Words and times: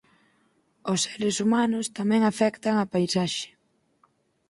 Os 0.91 0.99
seres 1.05 1.35
humanos 1.43 1.85
tamén 1.97 2.21
afectan 2.23 2.75
a 2.79 2.85
paisaxe. 2.93 3.47